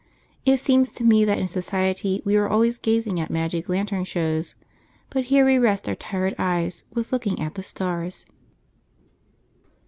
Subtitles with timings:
[0.47, 4.55] It seems to me that in society we are always gazing at magic lantern shows,
[5.11, 8.25] but here we rest our tired eyes with looking at the stars.